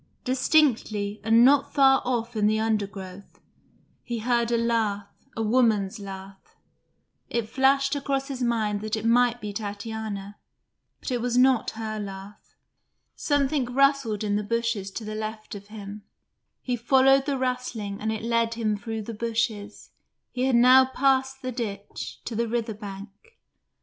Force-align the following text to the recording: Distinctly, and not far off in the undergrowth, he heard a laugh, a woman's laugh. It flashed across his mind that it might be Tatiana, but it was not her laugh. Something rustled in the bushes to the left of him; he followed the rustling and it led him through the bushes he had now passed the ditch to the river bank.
Distinctly, 0.23 1.21
and 1.23 1.45
not 1.45 1.75
far 1.75 2.01
off 2.05 2.35
in 2.35 2.47
the 2.47 2.59
undergrowth, 2.59 3.39
he 4.01 4.17
heard 4.17 4.51
a 4.51 4.57
laugh, 4.57 5.07
a 5.37 5.43
woman's 5.43 5.99
laugh. 5.99 6.55
It 7.29 7.47
flashed 7.47 7.95
across 7.95 8.27
his 8.27 8.41
mind 8.41 8.81
that 8.81 8.95
it 8.95 9.05
might 9.05 9.39
be 9.39 9.53
Tatiana, 9.53 10.39
but 11.01 11.11
it 11.11 11.21
was 11.21 11.37
not 11.37 11.69
her 11.79 11.99
laugh. 11.99 12.55
Something 13.15 13.65
rustled 13.65 14.23
in 14.23 14.37
the 14.37 14.43
bushes 14.43 14.89
to 14.89 15.05
the 15.05 15.13
left 15.13 15.53
of 15.53 15.67
him; 15.67 16.01
he 16.63 16.75
followed 16.75 17.27
the 17.27 17.37
rustling 17.37 18.01
and 18.01 18.11
it 18.11 18.23
led 18.23 18.55
him 18.55 18.75
through 18.75 19.03
the 19.03 19.13
bushes 19.13 19.91
he 20.31 20.45
had 20.45 20.55
now 20.55 20.83
passed 20.83 21.43
the 21.43 21.51
ditch 21.51 22.21
to 22.25 22.35
the 22.35 22.47
river 22.47 22.73
bank. 22.73 23.09